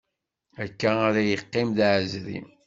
Akka 0.63 0.89
ara 1.07 1.21
yeqqim 1.29 1.69
d 1.77 1.79
aεezri? 1.89 2.39